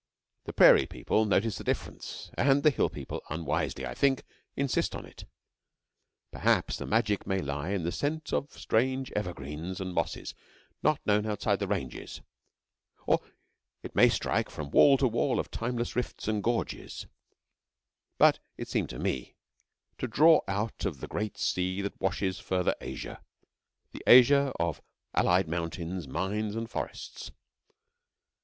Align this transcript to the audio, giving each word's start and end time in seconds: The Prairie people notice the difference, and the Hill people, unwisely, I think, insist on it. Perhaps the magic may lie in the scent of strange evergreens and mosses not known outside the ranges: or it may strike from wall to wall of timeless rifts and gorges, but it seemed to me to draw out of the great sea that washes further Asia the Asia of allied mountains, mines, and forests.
The 0.45 0.53
Prairie 0.53 0.87
people 0.87 1.25
notice 1.25 1.59
the 1.59 1.63
difference, 1.63 2.31
and 2.33 2.63
the 2.63 2.71
Hill 2.71 2.89
people, 2.89 3.21
unwisely, 3.29 3.85
I 3.85 3.93
think, 3.93 4.23
insist 4.55 4.95
on 4.95 5.05
it. 5.05 5.25
Perhaps 6.31 6.77
the 6.77 6.87
magic 6.87 7.27
may 7.27 7.37
lie 7.39 7.69
in 7.69 7.83
the 7.83 7.91
scent 7.91 8.33
of 8.33 8.51
strange 8.51 9.11
evergreens 9.11 9.79
and 9.79 9.93
mosses 9.93 10.33
not 10.81 11.05
known 11.05 11.27
outside 11.27 11.59
the 11.59 11.67
ranges: 11.67 12.19
or 13.05 13.21
it 13.83 13.93
may 13.95 14.09
strike 14.09 14.49
from 14.49 14.71
wall 14.71 14.97
to 14.97 15.07
wall 15.07 15.39
of 15.39 15.51
timeless 15.51 15.95
rifts 15.95 16.27
and 16.27 16.41
gorges, 16.43 17.05
but 18.17 18.39
it 18.57 18.67
seemed 18.67 18.89
to 18.89 18.97
me 18.97 19.35
to 19.99 20.07
draw 20.07 20.41
out 20.47 20.83
of 20.83 20.99
the 20.99 21.07
great 21.07 21.37
sea 21.37 21.79
that 21.83 22.01
washes 22.01 22.39
further 22.39 22.73
Asia 22.81 23.23
the 23.91 24.01
Asia 24.07 24.51
of 24.59 24.81
allied 25.13 25.47
mountains, 25.47 26.07
mines, 26.07 26.55
and 26.55 26.71
forests. 26.71 27.29